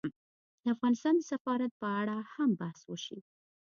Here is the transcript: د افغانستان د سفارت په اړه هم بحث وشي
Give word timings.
د 0.61 0.65
افغانستان 0.75 1.13
د 1.17 1.21
سفارت 1.31 1.71
په 1.81 1.87
اړه 2.01 2.15
هم 2.33 2.49
بحث 2.59 2.79
وشي 2.91 3.19